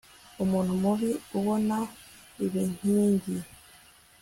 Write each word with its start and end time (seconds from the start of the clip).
umuntu 0.43 0.71
mubi 0.81 1.09
abona 1.37 1.77
ibiinkingi 2.45 3.35